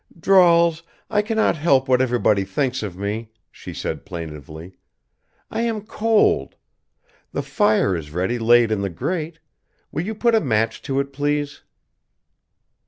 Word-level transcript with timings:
"Drawls, 0.19 0.81
I 1.11 1.21
cannot 1.21 1.57
help 1.57 1.87
what 1.87 2.01
everybody 2.01 2.43
thinks 2.43 2.81
of 2.81 2.97
me," 2.97 3.29
she 3.51 3.71
said 3.71 4.03
plaintively. 4.03 4.73
"I 5.51 5.61
am 5.61 5.81
cold. 5.85 6.55
The 7.33 7.43
fire 7.43 7.95
is 7.95 8.09
ready 8.09 8.39
laid 8.39 8.71
in 8.71 8.81
the 8.81 8.89
grate. 8.89 9.37
Will 9.91 10.01
you 10.03 10.15
put 10.15 10.33
a 10.33 10.41
match 10.41 10.81
to 10.89 10.99
it, 10.99 11.13
please?" 11.13 11.61